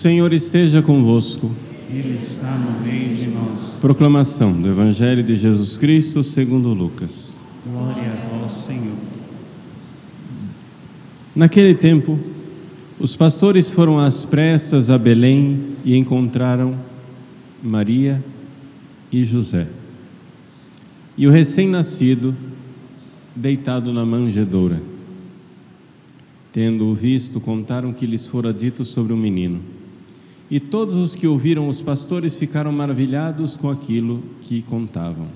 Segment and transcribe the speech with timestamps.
[0.00, 1.50] Senhor esteja convosco.
[1.90, 3.80] Ele está no meio de nós.
[3.82, 7.38] Proclamação do Evangelho de Jesus Cristo segundo Lucas.
[7.66, 8.96] Glória a vós, Senhor.
[11.36, 12.18] Naquele tempo,
[12.98, 16.80] os pastores foram às pressas a Belém e encontraram
[17.62, 18.24] Maria
[19.12, 19.68] e José.
[21.14, 22.34] E o recém-nascido
[23.36, 24.80] deitado na manjedoura.
[26.54, 29.60] Tendo-o visto, contaram que lhes fora dito sobre o menino.
[30.50, 35.28] E todos os que ouviram os pastores ficaram maravilhados com aquilo que contavam.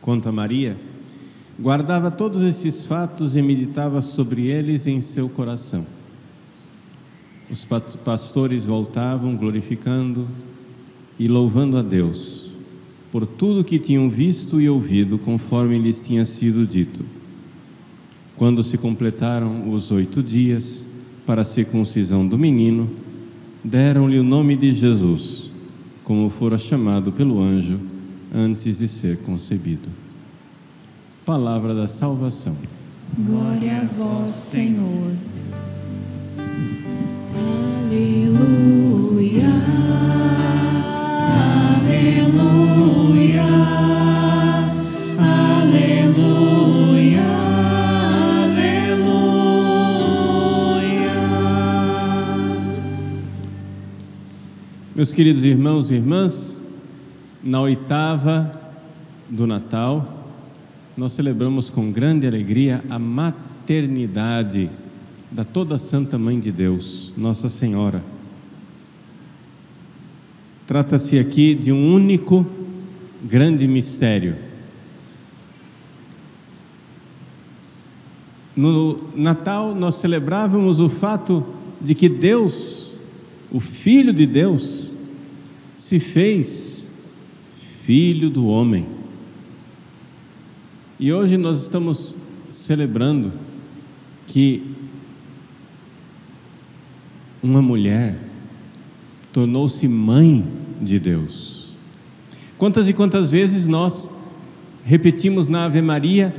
[0.00, 0.76] Quanto a Maria,
[1.60, 5.86] guardava todos esses fatos e meditava sobre eles em seu coração.
[7.50, 10.26] Os pa- pastores voltavam glorificando
[11.18, 12.48] e louvando a Deus
[13.10, 17.04] por tudo que tinham visto e ouvido, conforme lhes tinha sido dito.
[18.36, 20.86] Quando se completaram os oito dias
[21.28, 22.88] para a circuncisão do menino,
[23.62, 25.50] deram-lhe o nome de Jesus,
[26.02, 27.78] como fora chamado pelo anjo
[28.34, 29.90] antes de ser concebido.
[31.26, 32.56] Palavra da salvação.
[33.18, 35.12] Glória a vós, Senhor.
[55.08, 56.60] Meus queridos irmãos e irmãs,
[57.42, 58.60] na oitava
[59.26, 60.26] do Natal,
[60.94, 64.68] nós celebramos com grande alegria a maternidade
[65.30, 68.04] da toda Santa Mãe de Deus, Nossa Senhora.
[70.66, 72.46] Trata-se aqui de um único
[73.24, 74.36] grande mistério.
[78.54, 81.46] No Natal, nós celebrávamos o fato
[81.80, 82.94] de que Deus,
[83.50, 84.97] o Filho de Deus,
[85.88, 86.86] se fez
[87.82, 88.86] Filho do homem.
[91.00, 92.14] E hoje nós estamos
[92.52, 93.32] celebrando
[94.26, 94.62] que
[97.42, 98.18] uma mulher
[99.32, 100.44] tornou-se mãe
[100.78, 101.74] de Deus.
[102.58, 104.10] Quantas e quantas vezes nós
[104.84, 106.36] repetimos na Ave Maria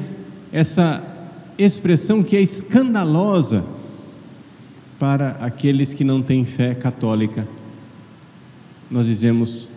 [0.51, 1.03] essa
[1.57, 3.65] expressão que é escandalosa
[4.99, 7.47] para aqueles que não têm fé católica.
[8.89, 9.69] Nós dizemos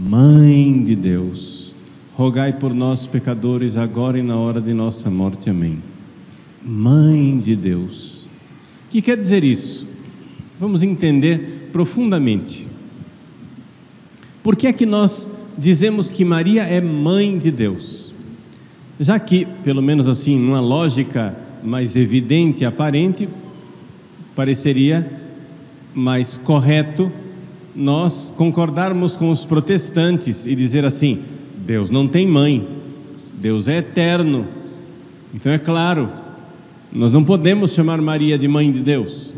[0.00, 1.74] Mãe de Deus,
[2.14, 5.48] rogai por nós pecadores agora e na hora de nossa morte.
[5.50, 5.82] Amém.
[6.62, 8.26] Mãe de Deus.
[8.86, 9.86] O que quer dizer isso?
[10.60, 12.68] Vamos entender profundamente.
[14.42, 18.12] Por que é que nós dizemos que Maria é mãe de Deus?
[19.00, 23.28] Já que, pelo menos assim, numa lógica mais evidente e aparente,
[24.34, 25.08] pareceria
[25.94, 27.10] mais correto
[27.74, 31.20] nós concordarmos com os protestantes e dizer assim:
[31.66, 32.66] Deus não tem mãe,
[33.34, 34.46] Deus é eterno.
[35.34, 36.10] Então é claro,
[36.92, 39.34] nós não podemos chamar Maria de mãe de Deus.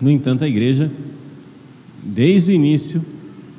[0.00, 0.90] No entanto, a igreja,
[2.02, 3.04] desde o início,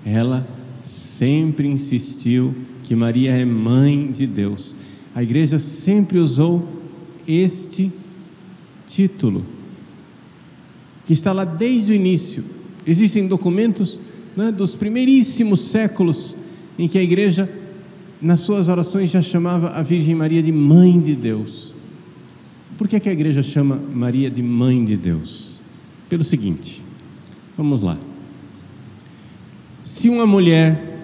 [0.06, 0.46] ela
[0.84, 2.54] sempre insistiu
[2.84, 4.76] que Maria é mãe de Deus.
[5.16, 6.68] A igreja sempre usou
[7.26, 7.92] este
[8.88, 9.46] título,
[11.06, 12.44] que está lá desde o início.
[12.86, 14.00] Existem documentos
[14.36, 16.36] né, dos primeiríssimos séculos
[16.78, 17.50] em que a igreja,
[18.22, 21.74] nas suas orações, já chamava a Virgem Maria de Mãe de Deus.
[22.78, 25.60] Por que, é que a igreja chama Maria de Mãe de Deus?
[26.10, 26.84] Pelo seguinte,
[27.58, 27.98] vamos lá.
[29.84, 31.00] Se uma mulher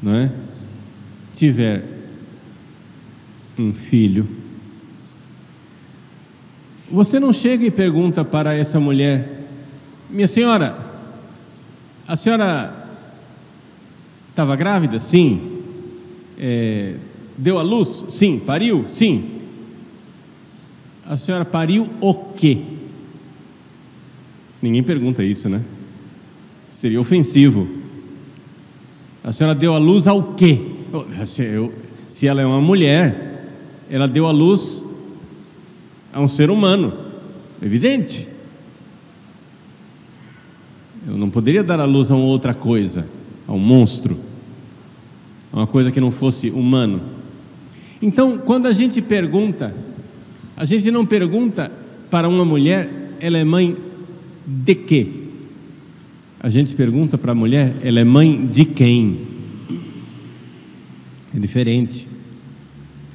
[0.00, 0.32] não é,
[1.34, 1.84] tiver
[3.58, 4.28] um filho,
[6.90, 9.46] você não chega e pergunta para essa mulher:
[10.08, 10.78] Minha senhora,
[12.06, 12.88] a senhora
[14.30, 14.98] estava grávida?
[14.98, 15.58] Sim.
[16.38, 16.94] É,
[17.36, 18.04] deu à luz?
[18.08, 18.38] Sim.
[18.38, 18.86] Pariu?
[18.88, 19.40] Sim.
[21.04, 22.62] A senhora pariu o quê?
[24.60, 25.62] Ninguém pergunta isso, né?
[26.72, 27.68] Seria ofensivo.
[29.22, 30.60] A senhora deu à luz ao quê?
[31.26, 31.72] Se, eu,
[32.08, 33.44] se ela é uma mulher,
[33.90, 34.82] ela deu à luz
[36.12, 36.92] a um ser humano.
[37.62, 38.28] Evidente.
[41.06, 43.08] Ela não poderia dar à luz a uma outra coisa,
[43.46, 44.18] a um monstro,
[45.52, 47.00] a uma coisa que não fosse humano.
[48.00, 49.74] Então, quando a gente pergunta,
[50.56, 51.70] a gente não pergunta
[52.10, 53.76] para uma mulher, ela é mãe
[54.46, 55.08] de quê?
[56.40, 59.18] A gente pergunta para a mulher, ela é mãe de quem?
[61.34, 62.06] É diferente.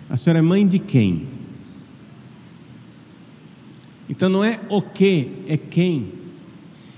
[0.10, 1.33] A senhora é mãe de quem?
[4.10, 6.12] Então não é o que, é quem.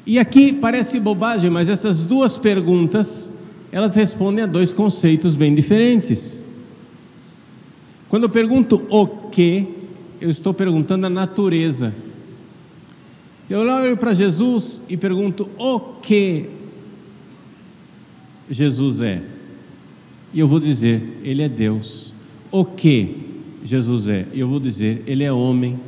[0.06, 3.30] E aqui parece bobagem, mas essas duas perguntas,
[3.72, 6.42] elas respondem a dois conceitos bem diferentes.
[8.08, 9.68] Quando eu pergunto o que,
[10.22, 11.94] eu estou perguntando a natureza.
[13.50, 16.50] Eu olho para Jesus e pergunto o que
[18.50, 19.22] Jesus é.
[20.34, 22.14] E eu vou dizer, Ele é Deus.
[22.52, 23.18] O que
[23.64, 24.28] Jesus é?
[24.34, 25.80] E eu vou dizer, Ele é homem.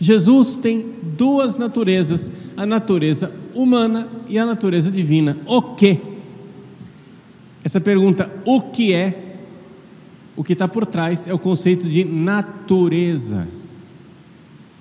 [0.00, 0.86] Jesus tem
[1.16, 5.36] duas naturezas, a natureza humana e a natureza divina.
[5.44, 5.98] O que?
[7.64, 9.24] Essa pergunta, o que é?
[10.36, 13.48] O que está por trás é o conceito de natureza.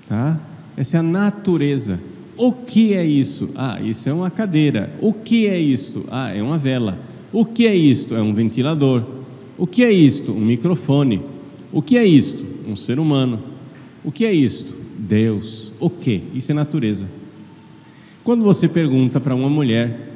[0.08, 0.40] Tá?
[0.78, 2.00] Essa é a natureza.
[2.38, 3.50] O que é isso?
[3.56, 4.94] Ah, isso é uma cadeira.
[5.02, 6.06] O que é isto?
[6.12, 7.00] Ah, é uma vela.
[7.34, 8.16] O que é isto?
[8.16, 9.04] É um ventilador.
[9.58, 10.32] O que é isto?
[10.32, 11.24] Um microfone.
[11.72, 12.46] O que é isto?
[12.68, 13.42] Um ser humano.
[14.04, 14.78] O que é isto?
[14.98, 15.72] Deus.
[15.80, 16.24] O que?
[16.34, 17.08] Isso é natureza.
[18.24, 20.12] Quando você pergunta para uma mulher,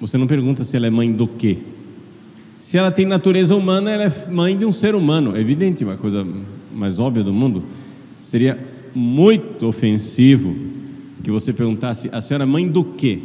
[0.00, 1.58] você não pergunta se ela é mãe do quê.
[2.58, 5.36] Se ela tem natureza humana, ela é mãe de um ser humano.
[5.36, 6.26] É evidente, uma coisa
[6.72, 7.64] mais óbvia do mundo.
[8.22, 8.58] Seria
[8.94, 10.56] muito ofensivo
[11.22, 13.18] que você perguntasse: a senhora é mãe do quê?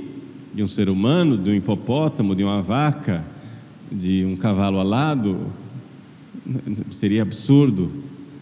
[0.54, 3.24] De um ser humano, de um hipopótamo, de uma vaca,
[3.92, 5.48] de um cavalo alado?
[6.92, 7.92] Seria absurdo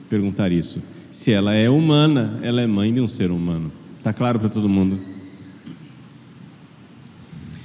[0.10, 0.82] perguntar isso.
[1.16, 3.72] Se ela é humana, ela é mãe de um ser humano.
[3.98, 5.00] Está claro para todo mundo?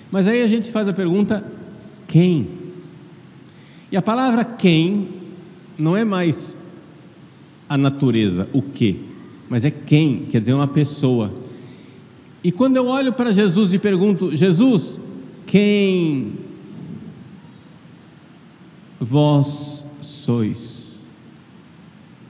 [0.08, 1.44] Mas aí a gente faz a pergunta:
[2.06, 2.48] quem?
[3.90, 5.08] E a palavra quem
[5.76, 6.56] não é mais
[7.68, 9.00] a natureza, o que,
[9.48, 11.34] mas é quem, quer dizer, uma pessoa.
[12.44, 15.00] E quando eu olho para Jesus e pergunto: Jesus,
[15.44, 16.34] quem
[19.00, 20.79] vós sois?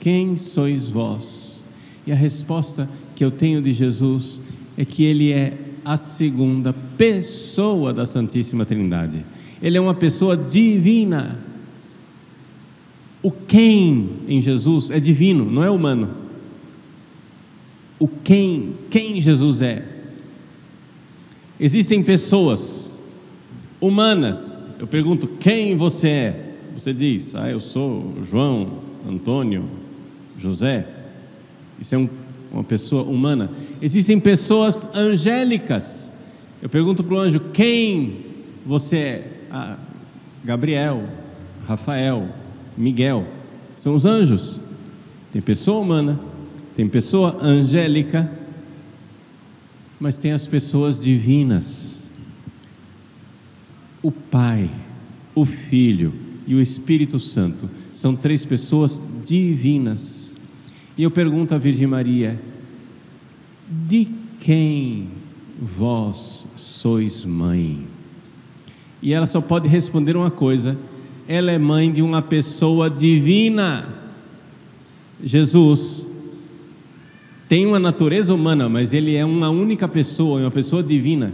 [0.01, 1.63] Quem sois vós?
[2.07, 4.41] E a resposta que eu tenho de Jesus
[4.77, 9.25] é que Ele é a segunda pessoa da Santíssima Trindade.
[9.63, 11.39] Ele é uma pessoa divina.
[13.23, 16.09] O quem em Jesus é divino, não é humano.
[17.99, 19.87] O quem, quem Jesus é.
[21.59, 22.99] Existem pessoas
[23.79, 24.65] humanas.
[24.79, 26.55] Eu pergunto: quem você é?
[26.75, 29.69] Você diz: Ah, eu sou João, Antônio,
[30.41, 30.87] José.
[31.81, 32.09] Isso é um,
[32.53, 33.51] uma pessoa humana.
[33.81, 36.15] Existem pessoas angélicas.
[36.63, 38.27] Eu pergunto para o anjo: quem
[38.65, 39.33] você é?
[39.51, 39.79] Ah,
[40.45, 41.09] Gabriel,
[41.67, 42.29] Rafael,
[42.77, 43.27] Miguel.
[43.77, 44.61] São os anjos.
[45.33, 46.19] Tem pessoa humana,
[46.75, 48.31] tem pessoa angélica,
[49.99, 52.09] mas tem as pessoas divinas.
[54.03, 54.71] O Pai,
[55.35, 56.13] o Filho
[56.47, 60.30] e o Espírito Santo são três pessoas divinas.
[60.97, 62.41] E eu pergunto à Virgem Maria:
[63.89, 64.09] de
[64.41, 65.09] quem
[65.61, 67.87] vós sois mãe?
[69.03, 70.77] E ela só pode responder uma coisa:
[71.29, 73.89] ela é mãe de uma pessoa divina.
[75.23, 76.07] Jesus
[77.49, 81.33] tem uma natureza humana, mas ele é uma única pessoa, é uma pessoa divina.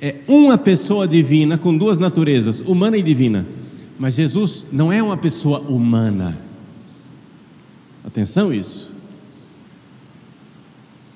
[0.00, 3.46] É uma pessoa divina com duas naturezas, humana e divina.
[3.98, 6.38] Mas Jesus não é uma pessoa humana.
[8.04, 8.92] Atenção isso.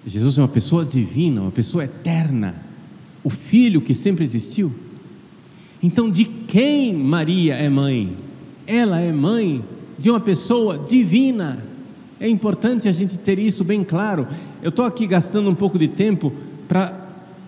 [0.06, 2.54] Jesus é uma pessoa divina, uma pessoa eterna,
[3.22, 4.72] o filho que sempre existiu.
[5.82, 8.16] Então, de quem Maria é mãe?
[8.66, 9.64] Ela é mãe
[9.98, 11.64] de uma pessoa divina.
[12.20, 14.28] É importante a gente ter isso bem claro.
[14.62, 16.32] Eu estou aqui gastando um pouco de tempo
[16.68, 17.04] para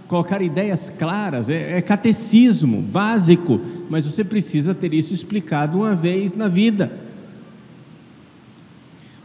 [0.09, 6.35] colocar ideias claras, é, é, catecismo básico, mas você precisa ter isso explicado uma vez
[6.35, 7.06] na vida.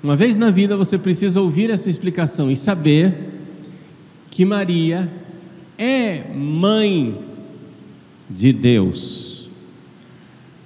[0.03, 3.29] Uma vez na vida você precisa ouvir essa explicação e saber
[4.31, 5.11] que Maria
[5.77, 7.17] é mãe
[8.29, 9.49] de Deus,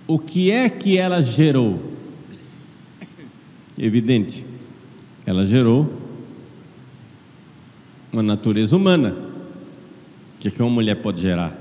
[0.08, 1.82] o que é que ela gerou?
[3.78, 4.46] Evidente,
[5.26, 5.92] ela gerou
[8.14, 9.10] uma natureza humana.
[10.36, 11.58] O que, é que uma mulher pode gerar?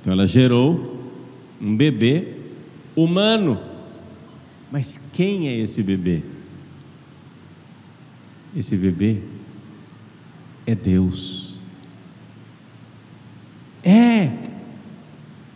[0.00, 1.04] Então ela gerou
[1.60, 2.34] um bebê
[2.96, 3.60] humano.
[4.70, 6.22] Mas quem é esse bebê?
[8.56, 9.18] Esse bebê
[10.66, 11.54] é Deus.
[13.84, 14.32] É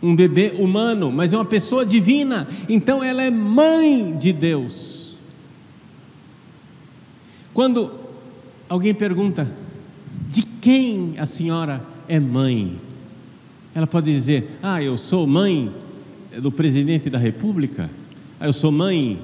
[0.01, 5.17] um bebê humano, mas é uma pessoa divina, então ela é mãe de Deus.
[7.53, 7.91] Quando
[8.67, 9.53] alguém pergunta,
[10.29, 12.79] de quem a senhora é mãe?
[13.75, 15.71] Ela pode dizer, ah, eu sou mãe
[16.39, 17.89] do presidente da república,
[18.41, 19.21] ah, eu sou mãe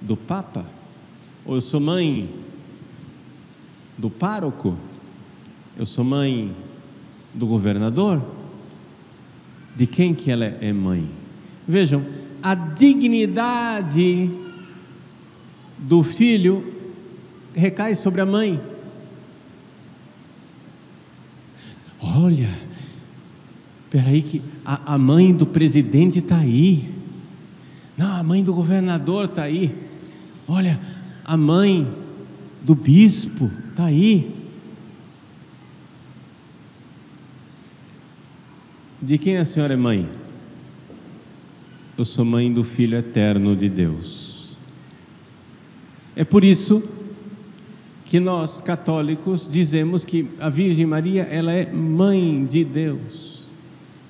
[0.00, 0.64] do papa,
[1.44, 2.30] ou eu sou mãe
[3.98, 4.76] do pároco,
[5.76, 6.54] eu sou mãe
[7.34, 8.22] do governador.
[9.74, 11.10] De quem que ela é mãe?
[11.66, 12.06] Vejam,
[12.40, 14.30] a dignidade
[15.76, 16.72] do filho
[17.52, 18.60] recai sobre a mãe.
[22.00, 22.50] Olha,
[23.90, 26.99] peraí que a, a mãe do presidente está aí.
[28.00, 29.76] Não, a mãe do governador está aí.
[30.48, 30.80] Olha,
[31.22, 31.86] a mãe
[32.62, 34.34] do bispo está aí.
[39.02, 40.08] De quem a senhora é mãe?
[41.98, 44.56] Eu sou mãe do Filho eterno de Deus.
[46.16, 46.82] É por isso
[48.06, 53.44] que nós católicos dizemos que a Virgem Maria, ela é mãe de Deus.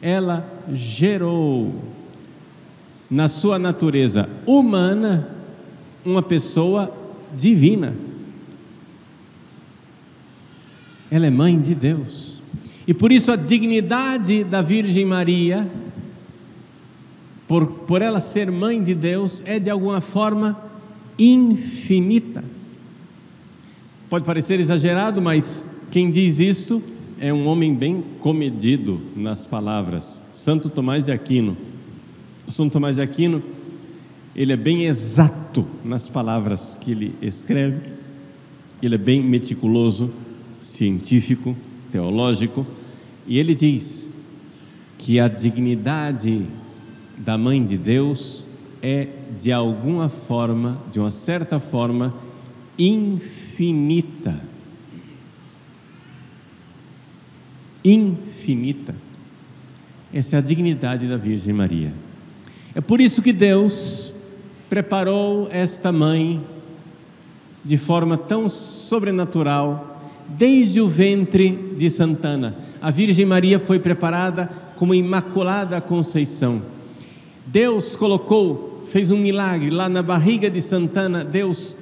[0.00, 1.74] Ela gerou
[3.10, 5.28] na sua natureza humana
[6.04, 6.94] uma pessoa
[7.36, 7.94] divina.
[11.10, 12.40] Ela é mãe de Deus.
[12.86, 15.68] E por isso a dignidade da Virgem Maria,
[17.48, 20.56] por, por ela ser mãe de Deus, é de alguma forma
[21.18, 22.44] infinita.
[24.08, 26.82] Pode parecer exagerado, mas quem diz isto
[27.18, 31.56] é um homem bem comedido nas palavras, Santo Tomás de Aquino.
[32.50, 33.42] São Tomás de Aquino,
[34.34, 37.80] ele é bem exato nas palavras que ele escreve,
[38.82, 40.10] ele é bem meticuloso,
[40.60, 41.56] científico,
[41.90, 42.66] teológico,
[43.26, 44.12] e ele diz
[44.98, 46.46] que a dignidade
[47.16, 48.46] da Mãe de Deus
[48.82, 52.14] é de alguma forma, de uma certa forma,
[52.78, 54.40] infinita.
[57.84, 58.94] Infinita.
[60.12, 61.92] Essa é a dignidade da Virgem Maria.
[62.74, 64.14] É por isso que Deus
[64.68, 66.40] preparou esta mãe
[67.64, 72.54] de forma tão sobrenatural, desde o ventre de Santana.
[72.80, 76.62] A Virgem Maria foi preparada como Imaculada Conceição.
[77.44, 81.76] Deus colocou, fez um milagre lá na barriga de Santana, Deus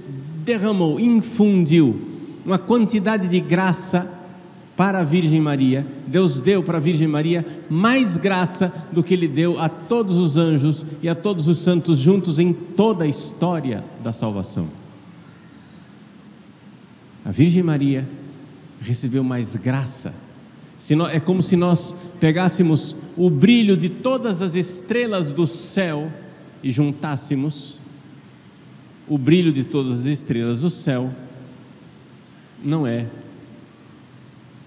[0.44, 2.00] derramou, infundiu
[2.44, 4.17] uma quantidade de graça
[4.78, 9.26] para a Virgem Maria, Deus deu para a Virgem Maria mais graça do que Ele
[9.26, 13.84] deu a todos os anjos e a todos os santos juntos em toda a história
[14.04, 14.68] da salvação.
[17.24, 18.08] A Virgem Maria
[18.80, 20.14] recebeu mais graça.
[21.12, 26.08] É como se nós pegássemos o brilho de todas as estrelas do céu
[26.62, 27.80] e juntássemos
[29.08, 31.12] o brilho de todas as estrelas do céu.
[32.62, 33.06] Não é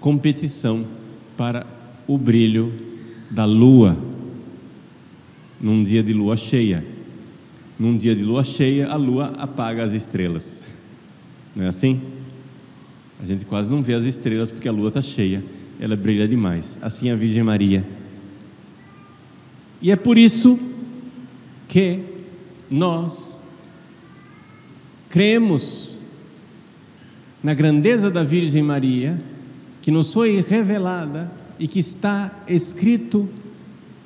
[0.01, 0.85] competição
[1.37, 1.65] para
[2.07, 2.73] o brilho
[3.29, 3.97] da lua
[5.61, 6.83] num dia de lua cheia.
[7.79, 10.63] Num dia de lua cheia, a lua apaga as estrelas.
[11.55, 12.01] Não é assim?
[13.21, 15.43] A gente quase não vê as estrelas porque a lua está cheia,
[15.79, 16.79] ela brilha demais.
[16.81, 17.85] Assim a Virgem Maria.
[19.81, 20.59] E é por isso
[21.67, 21.99] que
[22.69, 23.43] nós
[25.09, 25.99] cremos
[27.43, 29.19] na grandeza da Virgem Maria
[29.81, 33.27] que nos foi revelada e que está escrito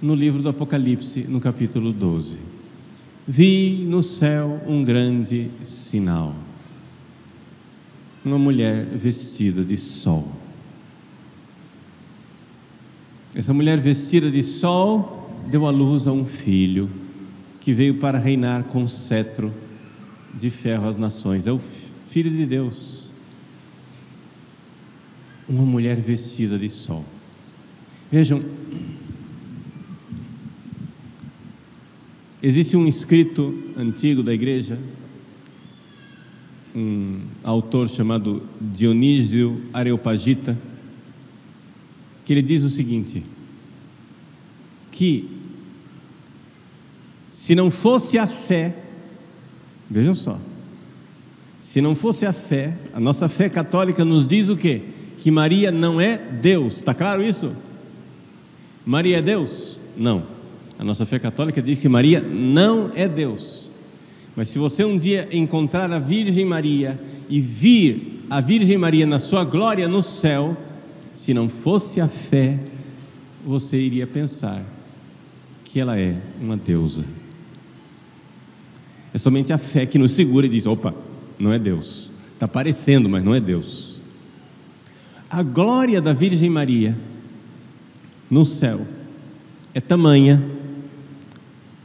[0.02, 2.38] no livro do Apocalipse, no capítulo 12.
[3.28, 6.36] Vi no céu um grande sinal.
[8.24, 10.28] Uma mulher vestida de sol.
[13.34, 16.90] Essa mulher vestida de sol deu à luz a um filho
[17.60, 19.52] que veio para reinar com cetro
[20.34, 21.48] de ferro às nações.
[21.48, 21.60] É o
[22.10, 23.05] filho de Deus
[25.48, 27.06] uma mulher vestida de sol.
[28.12, 28.44] Vejam,
[32.42, 34.80] existe um escrito antigo da igreja,
[36.76, 40.58] um autor chamado Dionísio Areopagita,
[42.26, 43.24] que ele diz o seguinte:
[44.92, 45.30] que
[47.32, 48.78] se não fosse a fé,
[49.90, 50.40] vejam só,
[51.62, 54.95] se não fosse a fé, a nossa fé católica nos diz o quê?
[55.26, 57.52] Que Maria não é Deus, está claro isso?
[58.86, 59.82] Maria é Deus?
[59.98, 60.28] Não.
[60.78, 63.72] A nossa fé católica diz que Maria não é Deus.
[64.36, 69.18] Mas se você um dia encontrar a Virgem Maria e vir a Virgem Maria na
[69.18, 70.56] sua glória no céu,
[71.16, 72.60] se não fosse a fé,
[73.44, 74.64] você iria pensar
[75.64, 77.04] que ela é uma deusa.
[79.12, 80.94] É somente a fé que nos segura e diz: opa,
[81.40, 82.12] não é Deus.
[82.32, 83.95] Está parecendo, mas não é Deus.
[85.36, 86.98] A glória da Virgem Maria
[88.32, 88.88] no céu
[89.74, 90.42] é tamanha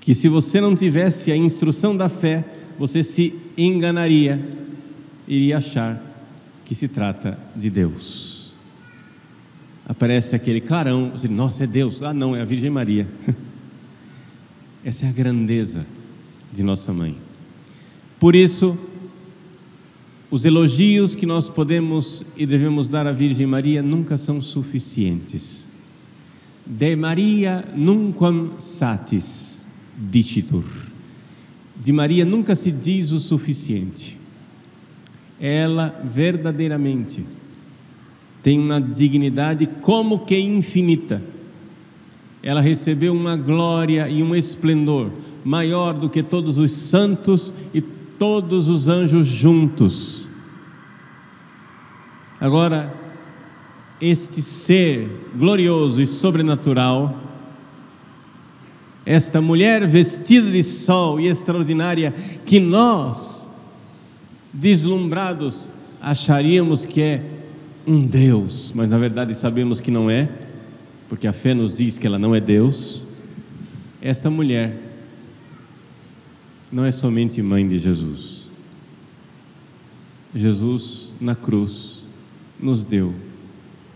[0.00, 2.45] que se você não tivesse a instrução da fé,
[2.78, 4.40] você se enganaria,
[5.26, 6.00] iria achar
[6.64, 8.54] que se trata de Deus.
[9.85, 12.04] Aparece aquele clarão, você, nossa, é Deus.
[12.04, 13.09] Ah, não, é a Virgem Maria.
[14.85, 15.85] Essa é a grandeza
[16.52, 17.16] de nossa mãe.
[18.21, 18.78] Por isso,
[20.31, 25.69] os elogios que nós podemos e devemos dar à Virgem Maria nunca são suficientes.
[26.65, 29.67] De Maria nunquam satis
[30.09, 30.65] dicitur.
[31.77, 34.17] De Maria nunca se diz o suficiente.
[35.41, 37.25] Ela verdadeiramente
[38.43, 41.21] tem uma dignidade como que infinita.
[42.43, 45.11] Ela recebeu uma glória e um esplendor
[45.45, 50.20] maior do que todos os santos e todos os anjos juntos.
[52.40, 52.94] Agora,
[54.00, 57.20] este ser glorioso e sobrenatural,
[59.04, 62.12] esta mulher vestida de sol e extraordinária,
[62.47, 63.50] que nós,
[64.52, 65.68] deslumbrados,
[66.00, 67.25] acharíamos que é
[67.87, 70.28] um Deus, mas na verdade sabemos que não é,
[71.09, 73.04] porque a fé nos diz que ela não é Deus.
[74.00, 74.79] Esta mulher
[76.72, 78.48] não é somente mãe de Jesus.
[80.35, 82.00] Jesus, na cruz,
[82.62, 83.14] nos deu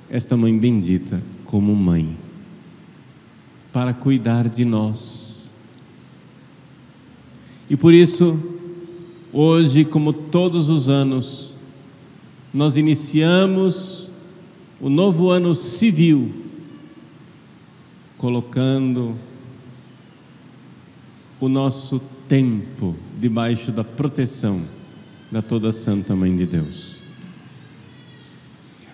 [0.09, 2.17] esta mãe bendita como mãe,
[3.73, 5.53] para cuidar de nós.
[7.69, 8.39] E por isso,
[9.33, 11.57] hoje, como todos os anos,
[12.53, 14.11] nós iniciamos
[14.81, 16.33] o novo ano civil,
[18.19, 19.17] colocando
[21.41, 24.63] o nosso tempo debaixo da proteção
[25.31, 27.04] da toda Santa Mãe de Deus.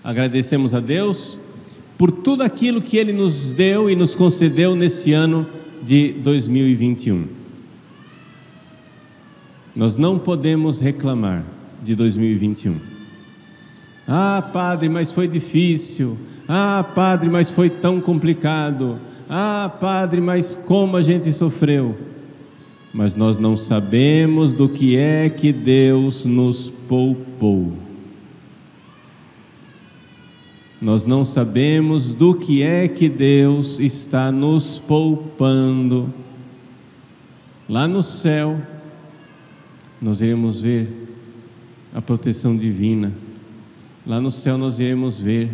[0.02, 1.38] Agradecemos a Deus
[1.98, 5.46] por tudo aquilo que Ele nos deu e nos concedeu nesse ano
[5.82, 7.26] de 2021.
[9.76, 11.44] Nós não podemos reclamar
[11.82, 12.76] de 2021.
[14.08, 16.16] Ah, padre, mas foi difícil.
[16.48, 18.98] Ah, padre, mas foi tão complicado.
[19.28, 21.96] Ah, padre, mas como a gente sofreu.
[22.92, 27.89] Mas nós não sabemos do que é que Deus nos poupou.
[30.80, 36.12] Nós não sabemos do que é que Deus está nos poupando.
[37.68, 38.58] Lá no céu,
[40.00, 40.88] nós iremos ver
[41.94, 43.12] a proteção divina.
[44.06, 45.50] Lá no céu, nós iremos ver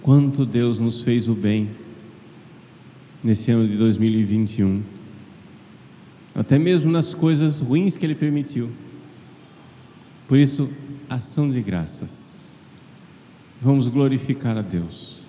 [0.00, 1.70] quanto Deus nos fez o bem
[3.24, 4.82] nesse ano de 2021.
[6.32, 8.70] Até mesmo nas coisas ruins que Ele permitiu.
[10.28, 10.68] Por isso,
[11.08, 12.29] ação de graças.
[13.60, 15.20] Vamos glorificar a Deus.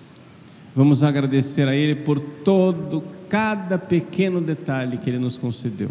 [0.74, 5.90] Vamos agradecer a Ele por todo, cada pequeno detalhe que Ele nos concedeu.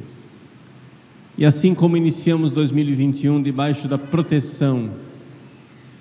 [1.37, 4.89] E assim como iniciamos 2021 debaixo da proteção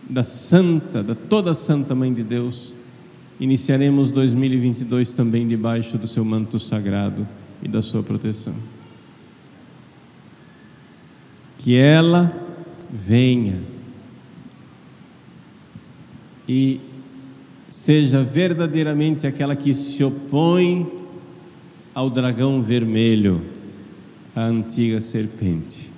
[0.08, 2.74] da Santa, da toda Santa Mãe de Deus,
[3.38, 7.26] iniciaremos 2022 também debaixo do seu manto sagrado
[7.62, 8.54] e da sua proteção.
[11.58, 12.34] Que ela
[12.90, 13.60] venha
[16.52, 16.80] e
[17.68, 20.84] seja verdadeiramente aquela que se opõe
[21.94, 23.40] ao dragão vermelho,
[24.34, 25.92] a antiga serpente.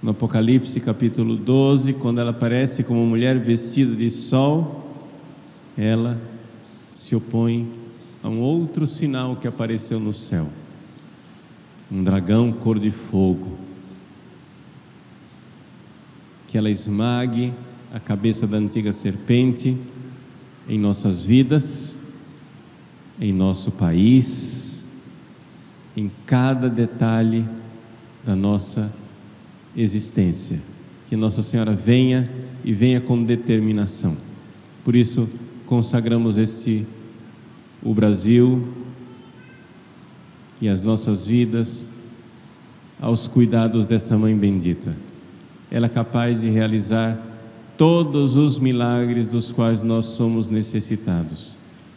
[0.00, 4.88] No Apocalipse capítulo 12, quando ela aparece como mulher vestida de sol,
[5.76, 6.16] ela
[6.92, 7.68] se opõe
[8.22, 10.46] a um outro sinal que apareceu no céu
[11.90, 13.58] um dragão cor de fogo
[16.46, 17.52] que ela esmague
[17.92, 19.76] a cabeça da antiga serpente
[20.68, 21.98] em nossas vidas,
[23.20, 24.86] em nosso país,
[25.96, 27.44] em cada detalhe
[28.24, 28.92] da nossa
[29.76, 30.60] existência.
[31.08, 32.30] Que Nossa Senhora venha
[32.64, 34.16] e venha com determinação.
[34.84, 35.28] Por isso,
[35.66, 36.86] consagramos este
[37.82, 38.68] o Brasil
[40.60, 41.90] e as nossas vidas
[43.00, 44.94] aos cuidados dessa mãe bendita.
[45.70, 47.29] Ela é capaz de realizar
[47.80, 51.56] todos os milagres dos quais nós somos necessitados.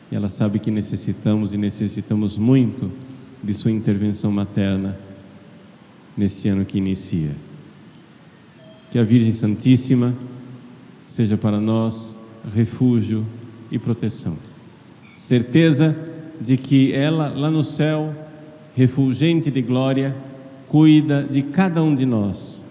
[0.10, 2.90] E ela sabe que necessitamos e necessitamos muito
[3.44, 4.98] de sua intervenção materna
[6.16, 7.32] neste ano que inicia.
[8.94, 10.14] Que a Virgem Santíssima
[11.06, 12.18] seja para nós
[12.56, 13.26] refúgio
[13.70, 14.38] e proteção.
[15.14, 15.94] Certeza
[16.40, 18.16] de que ela, lá no céu,
[18.74, 20.16] refulgente de glória,
[20.66, 22.63] cuida de cada um de nós,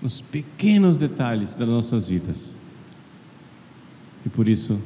[0.00, 2.56] nos pequenos detalhes das nossas vidas.
[4.24, 4.78] E por isso,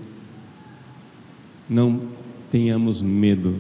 [1.69, 2.03] não
[2.51, 3.59] tenhamos medo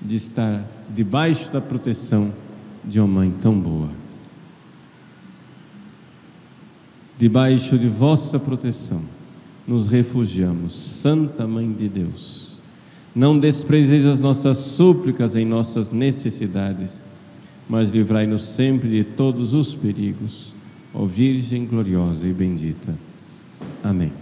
[0.00, 2.32] de estar debaixo da proteção
[2.84, 3.90] de uma mãe tão boa.
[7.18, 9.02] Debaixo de vossa proteção
[9.66, 12.60] nos refugiamos, Santa Mãe de Deus.
[13.14, 17.04] Não desprezeis as nossas súplicas em nossas necessidades,
[17.70, 20.52] mas livrai-nos sempre de todos os perigos,
[20.92, 22.98] ó Virgem gloriosa e bendita.
[23.84, 24.12] Amém.